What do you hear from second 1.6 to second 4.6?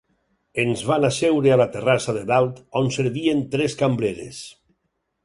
la terrassa de dalt, on servien tres cambreres.